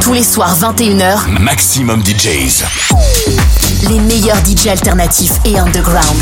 Tous 0.00 0.12
les 0.14 0.22
soirs 0.24 0.56
21h, 0.58 1.28
Maximum 1.40 2.02
DJs. 2.02 2.64
les 3.88 4.00
meilleurs 4.00 4.38
DJ 4.44 4.68
alternatifs 4.68 5.32
et 5.44 5.58
underground. 5.58 6.16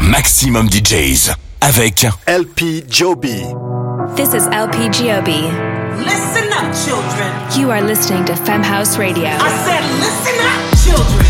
Maximum 0.00 0.68
DJs. 0.68 1.30
Avec 1.60 2.06
LP 2.26 2.84
Joby. 2.88 3.42
This 4.16 4.34
is 4.34 4.46
LPGOB. 4.48 5.28
Listen 5.98 6.52
up, 6.52 6.72
children. 6.84 7.30
You 7.56 7.70
are 7.70 7.80
listening 7.82 8.24
to 8.26 8.32
Femhouse 8.34 8.98
Radio. 8.98 9.28
I 9.28 9.50
said, 9.64 9.82
listen 10.00 10.38
up, 10.44 10.60
children. 10.84 11.24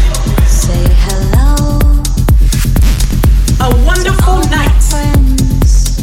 Say 0.47 0.89
hello. 1.07 1.79
A 3.61 3.71
wonderful 3.85 4.41
night 4.51 4.73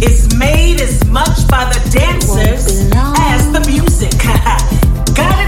is 0.01 0.33
made 0.35 0.79
as 0.79 1.03
much 1.07 1.47
by 1.47 1.65
the 1.73 1.79
dancers 1.89 2.87
as 3.17 3.51
the 3.51 3.59
music. 3.67 4.13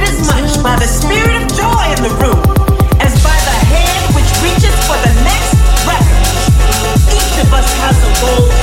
As 0.01 0.17
much 0.27 0.63
by 0.63 0.75
the 0.77 0.87
spirit 0.87 1.31
of 1.41 1.47
joy 1.53 1.85
in 1.95 2.01
the 2.03 2.13
room 2.21 2.41
as 3.01 3.13
by 3.23 3.37
the 3.49 3.57
hand 3.73 4.03
which 4.15 4.29
reaches 4.45 4.75
for 4.85 4.97
the 5.05 5.13
next 5.25 5.53
record. 5.85 6.25
Each 7.09 7.37
of 7.41 7.53
us 7.53 7.67
has 7.81 7.97
a 8.05 8.11
role 8.25 8.60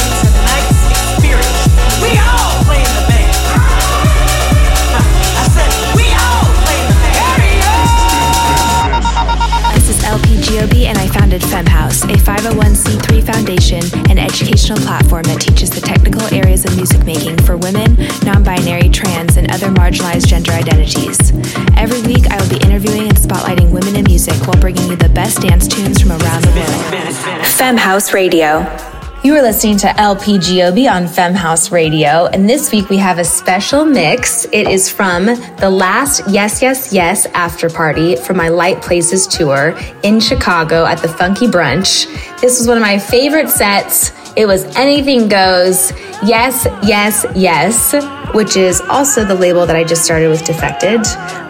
Femhouse, 11.49 12.05
a 12.05 12.17
501c3 12.17 13.25
foundation 13.25 13.83
and 14.11 14.19
educational 14.19 14.79
platform 14.79 15.23
that 15.25 15.41
teaches 15.41 15.71
the 15.71 15.81
technical 15.81 16.23
areas 16.33 16.65
of 16.65 16.77
music 16.77 17.05
making 17.05 17.37
for 17.39 17.57
women, 17.57 17.97
non 18.23 18.45
binary, 18.45 18.89
trans, 18.89 19.37
and 19.37 19.51
other 19.51 19.69
marginalized 19.69 20.27
gender 20.27 20.53
identities. 20.53 21.33
Every 21.77 22.03
week, 22.03 22.27
I 22.31 22.41
will 22.41 22.51
be 22.51 22.63
interviewing 22.65 23.09
and 23.09 23.17
spotlighting 23.17 23.71
women 23.73 23.97
in 23.97 24.05
music 24.05 24.35
while 24.47 24.61
bringing 24.61 24.89
you 24.89 24.97
the 24.97 25.09
best 25.09 25.41
dance 25.41 25.67
tunes 25.67 26.01
from 26.01 26.13
around 26.13 26.45
the 26.45 26.53
world. 26.55 27.15
Femhouse 27.45 28.13
Radio. 28.13 28.88
You 29.25 29.35
are 29.35 29.43
listening 29.43 29.77
to 29.79 29.89
LPGOB 29.89 30.89
on 30.89 31.05
Femhouse 31.07 31.73
Radio, 31.73 32.27
and 32.27 32.49
this 32.49 32.71
week 32.71 32.89
we 32.89 32.99
have 32.99 33.19
a 33.19 33.25
special 33.25 33.85
mix. 33.85 34.45
It 34.53 34.69
is 34.69 34.89
from 34.89 35.27
the 35.27 35.69
last 35.69 36.23
Yes, 36.29 36.63
Yes, 36.63 36.93
Yes 36.93 37.27
after 37.35 37.69
party 37.69 38.15
from 38.15 38.37
my 38.37 38.49
Light 38.49 38.81
Places 38.81 39.27
tour 39.27 39.77
in 40.05 40.21
Chicago 40.21 40.87
at 40.87 41.03
the 41.03 41.09
Funky 41.09 41.49
Brunch. 41.49 42.07
This 42.41 42.61
was 42.61 42.69
one 42.69 42.77
of 42.77 42.81
my 42.81 42.97
favorite 42.99 43.51
sets. 43.51 44.13
It 44.37 44.47
was 44.47 44.65
Anything 44.77 45.29
Goes, 45.29 45.91
Yes, 46.23 46.69
Yes, 46.85 47.27
Yes, 47.35 47.95
which 48.35 48.57
is 48.57 48.81
also 48.83 49.25
the 49.25 49.35
label 49.35 49.67
that 49.67 49.75
I 49.75 49.83
just 49.83 50.05
started 50.05 50.29
with 50.29 50.45
Defected. 50.45 51.01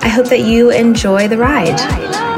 I 0.02 0.08
hope 0.08 0.30
that 0.30 0.40
you 0.40 0.70
enjoy 0.70 1.28
the 1.28 1.36
ride. 1.36 2.37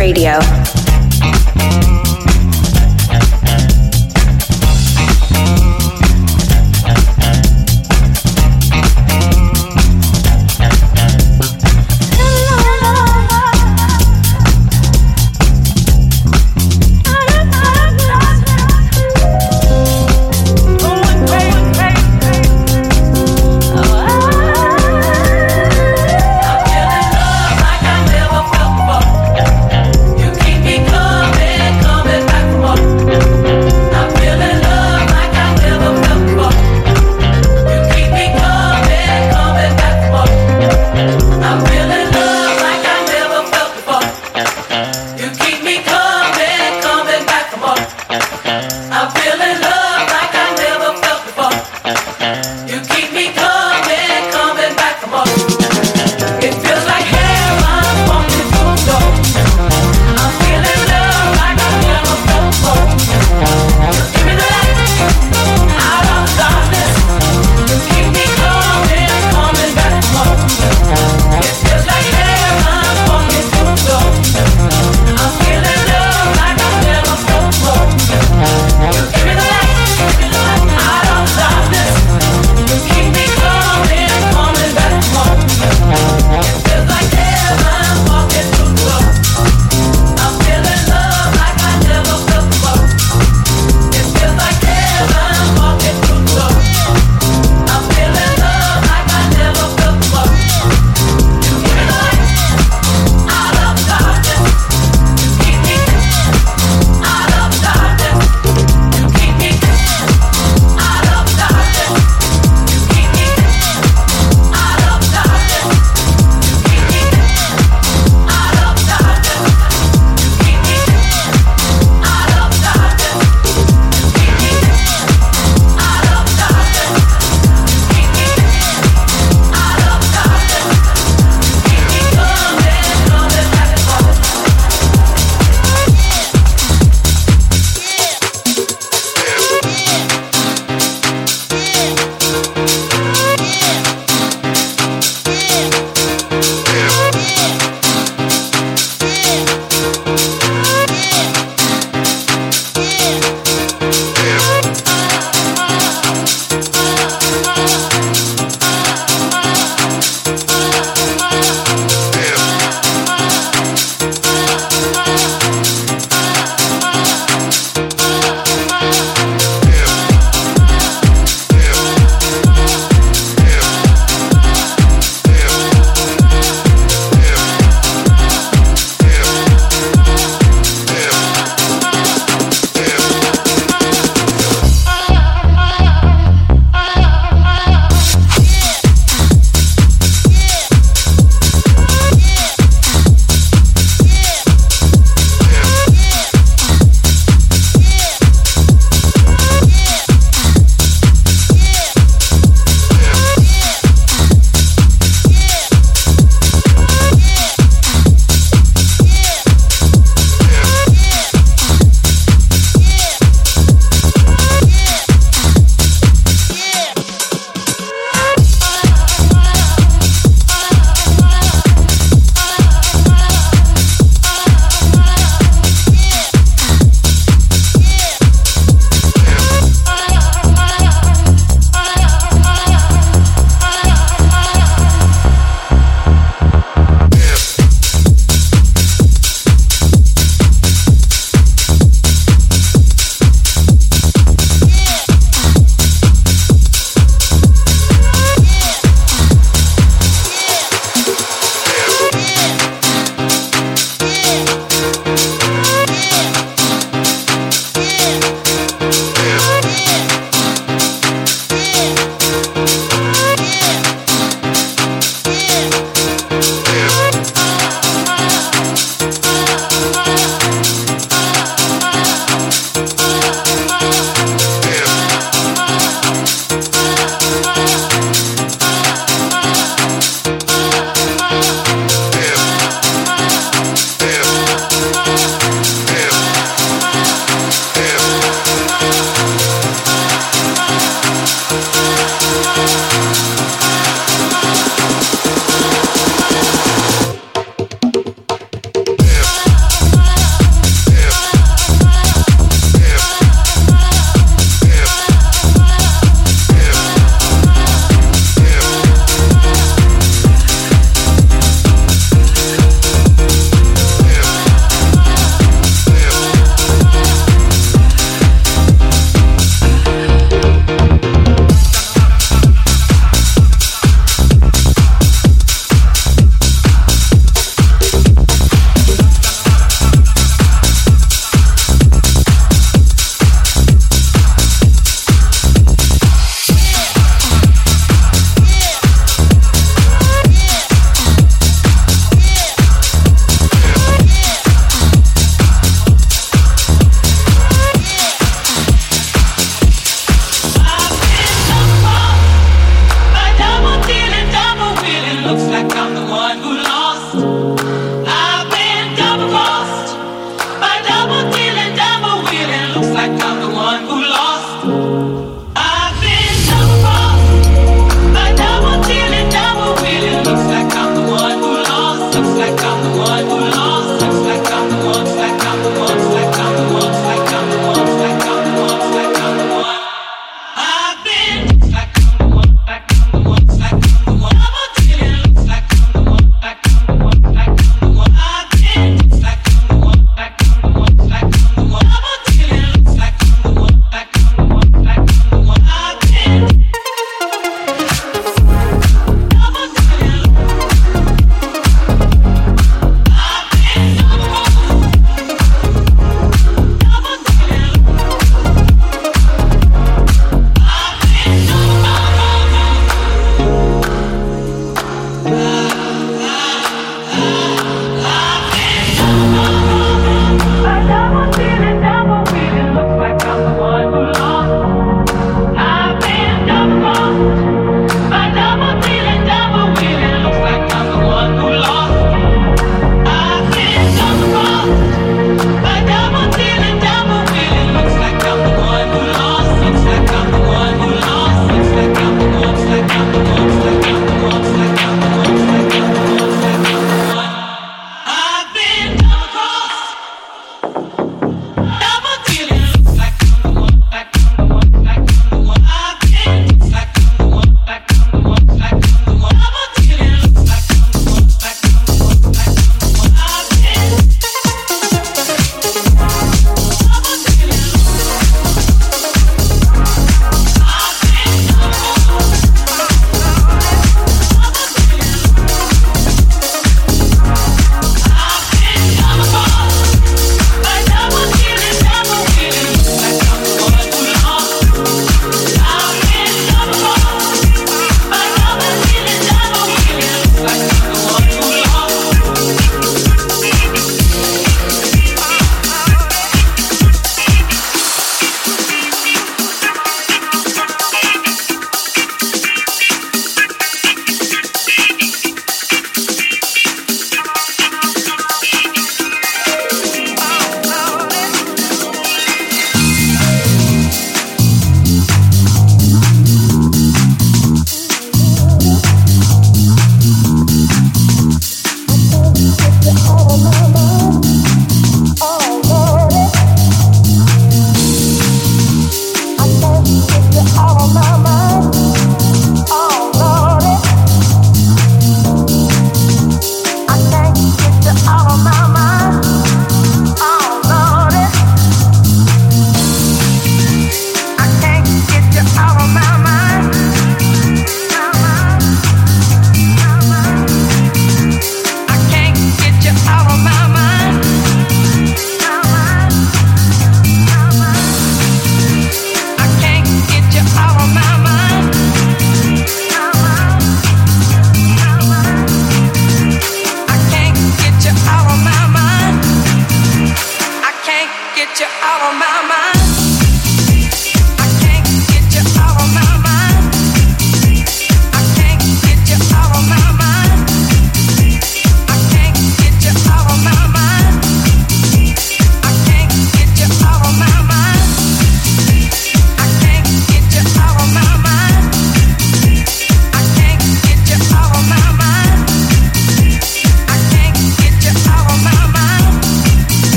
Radio. 0.00 0.79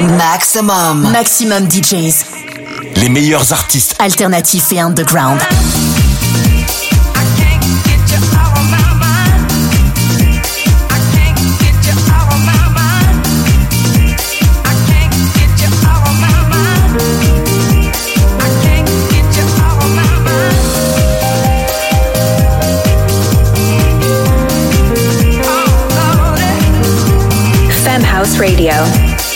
Maximum. 0.00 1.10
Maximum 1.12 1.68
DJs. 1.68 2.24
Les 2.96 3.08
meilleurs 3.10 3.52
artistes 3.52 3.94
alternatifs 3.98 4.72
et 4.72 4.80
underground. 4.80 5.38
House 28.04 28.38
Radio. 28.38 29.31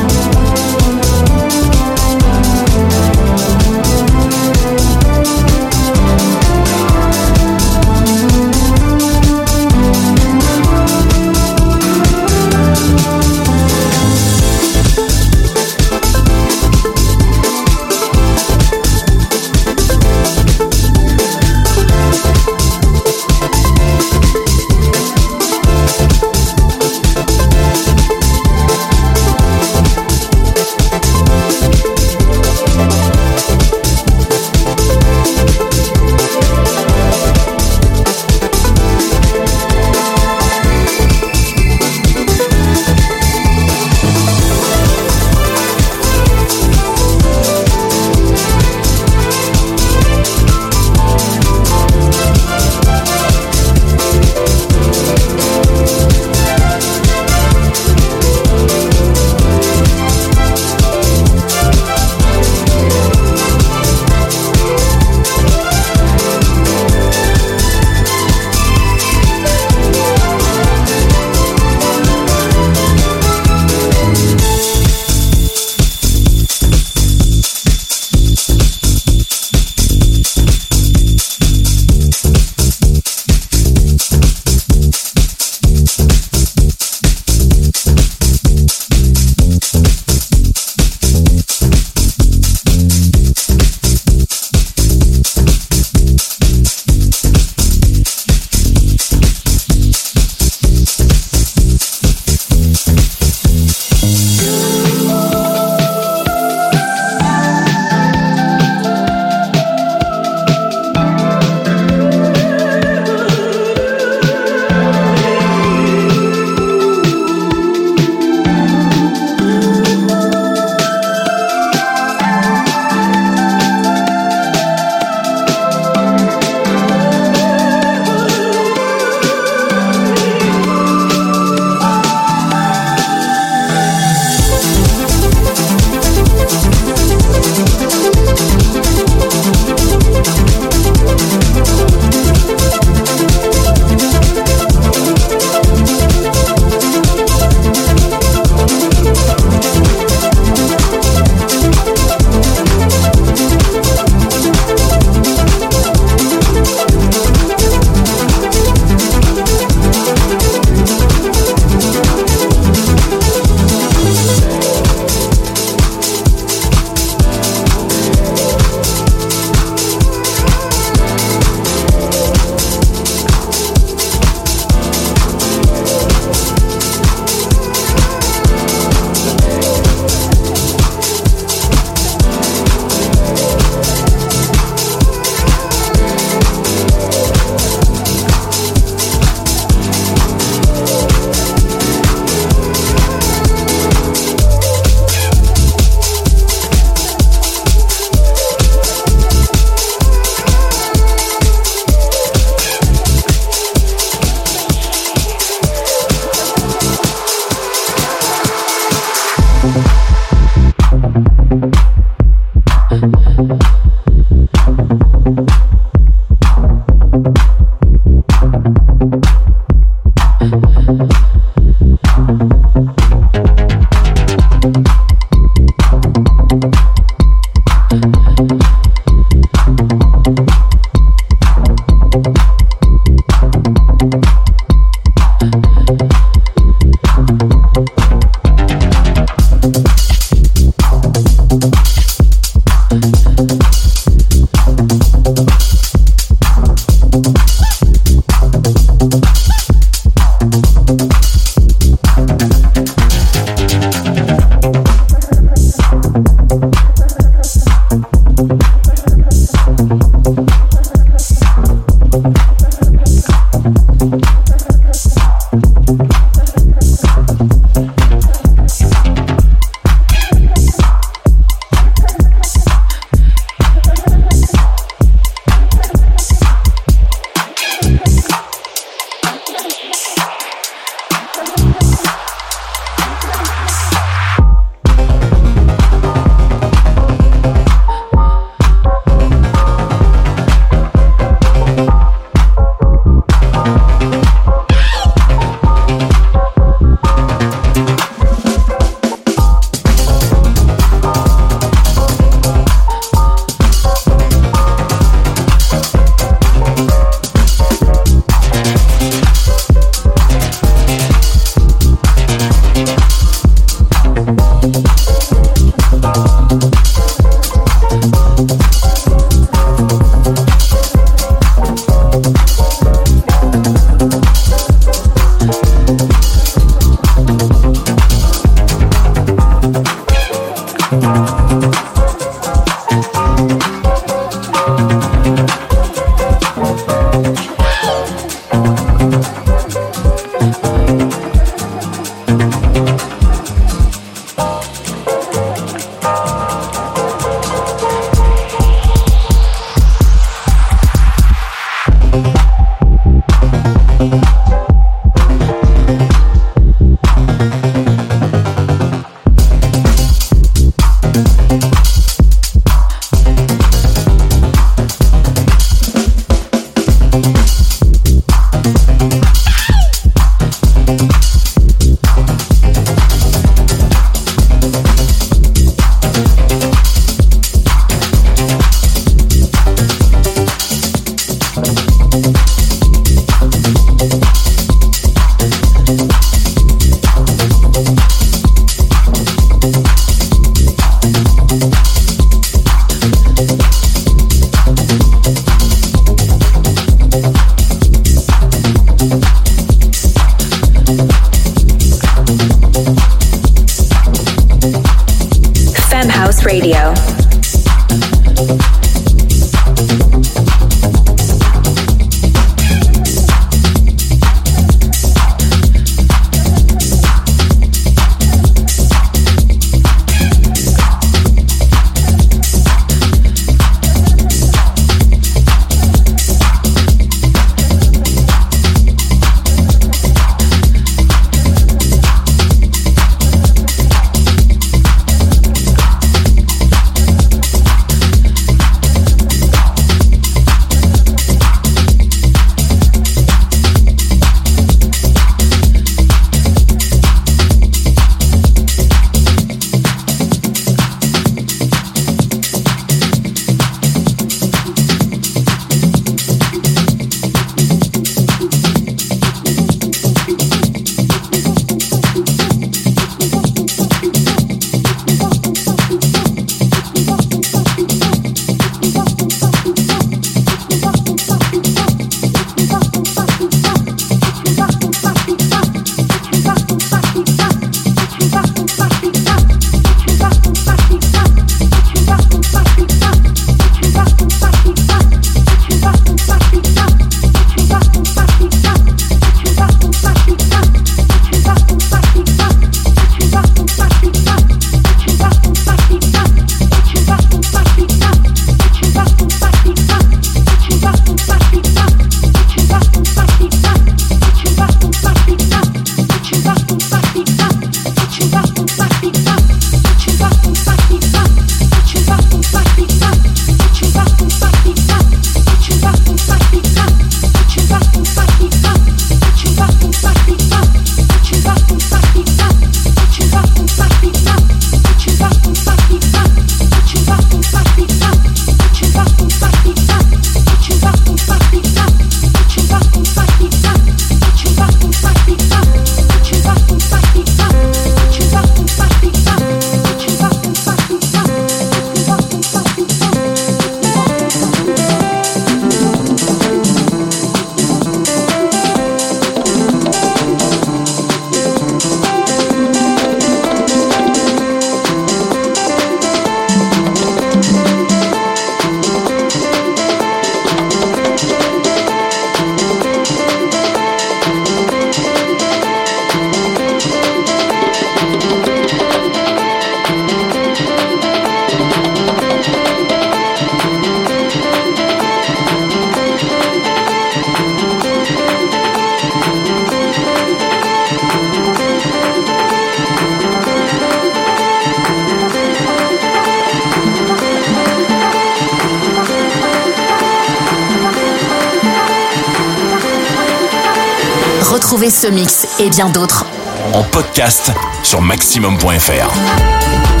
D'autres 595.89 596.25
en 596.73 596.83
podcast 596.83 597.51
sur 597.83 598.01
maximum.fr. 598.01 600.00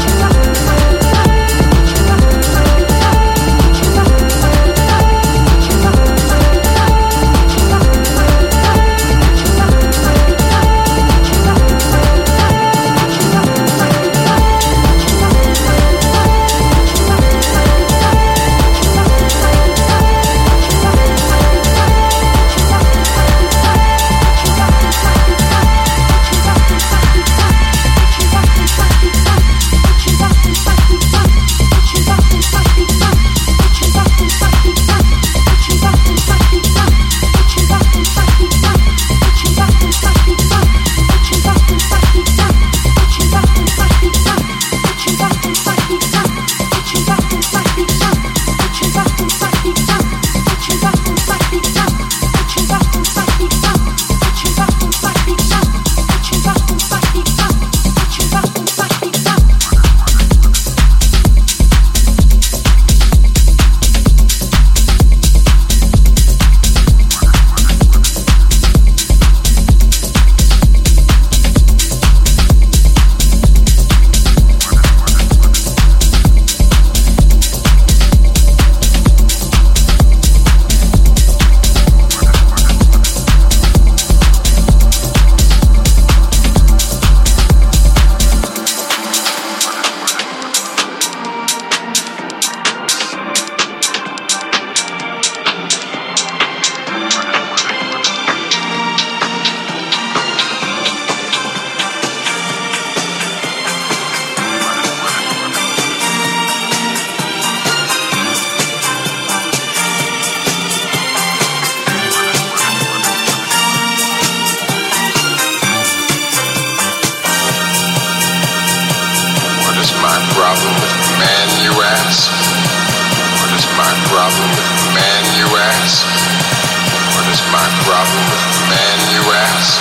problem 127.85 128.23
with 128.31 128.45
man 128.69 128.97
you 129.13 129.23
ask? 129.31 129.79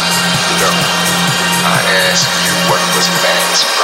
No. 0.61 0.71
I 1.67 1.79
ask 2.11 2.27
you 2.47 2.55
what 2.71 2.83
was 2.95 3.09
man's 3.23 3.80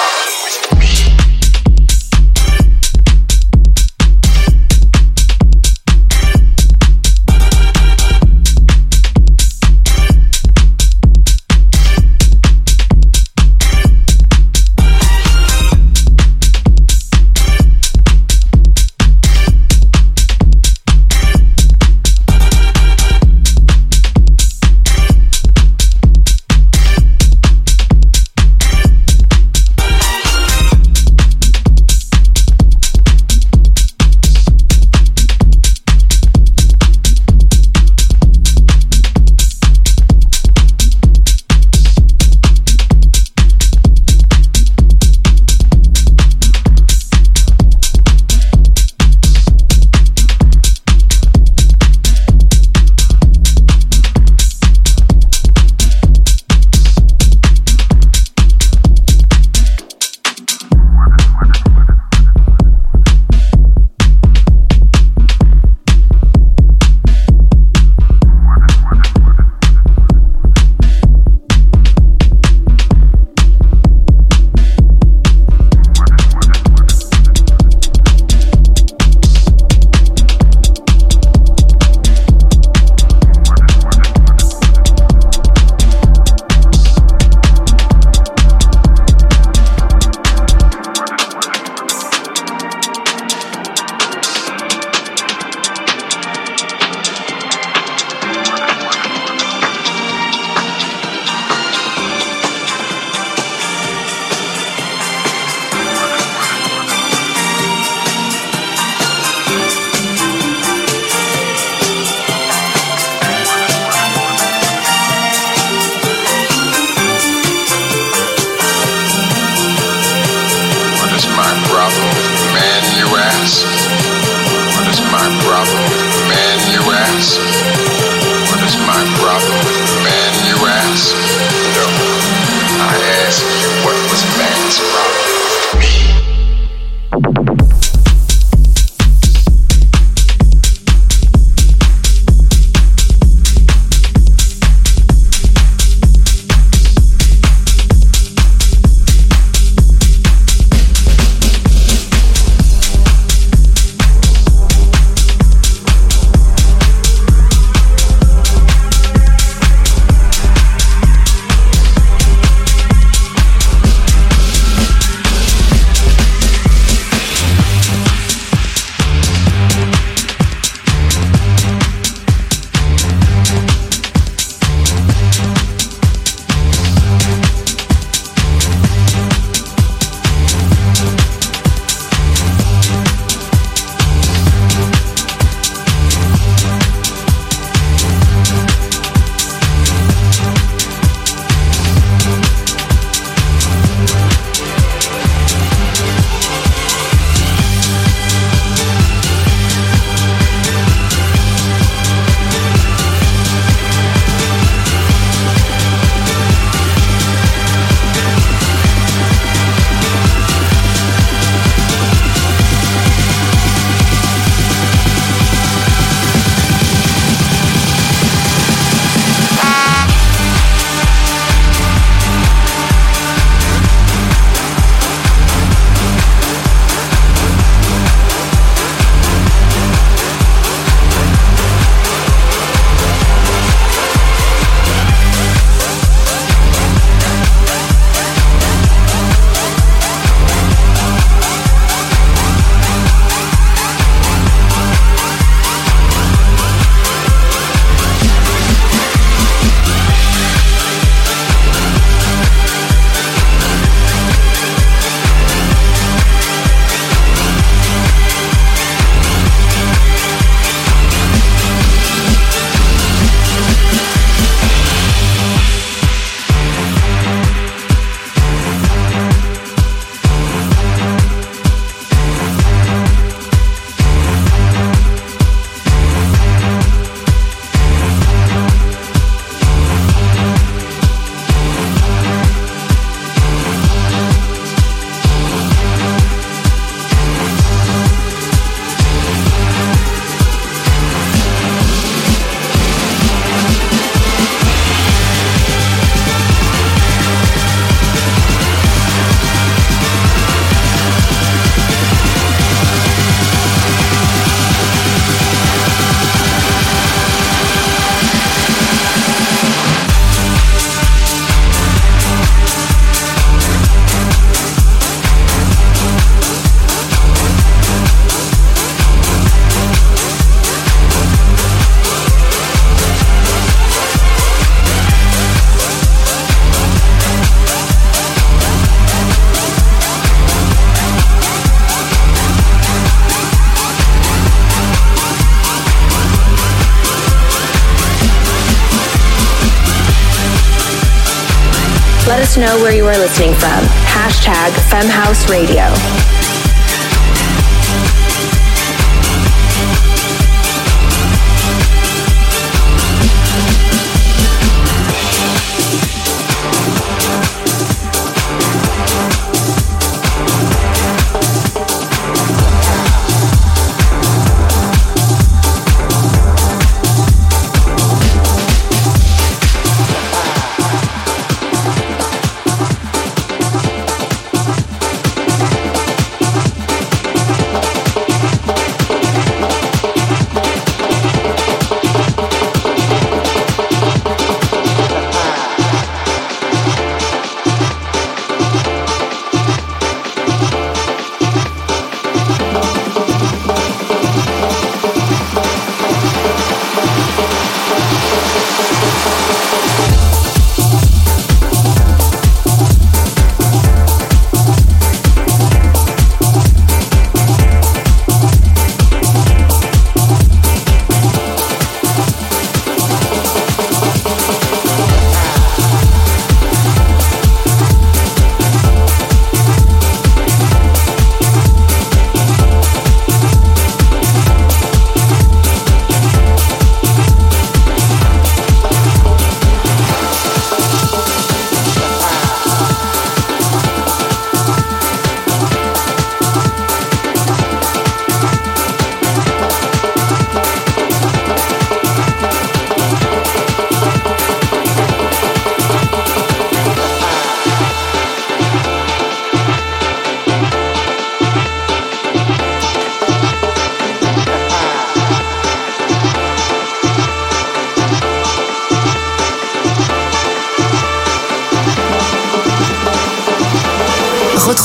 Let 342.27 342.41
us 342.41 342.57
know 342.57 342.77
where 342.83 342.93
you 342.93 343.07
are 343.07 343.17
listening 343.17 343.55
from. 343.55 343.85
Hashtag 344.05 344.71
FemHouse 344.91 345.49
Radio. 345.49 346.36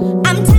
I'm 0.00 0.49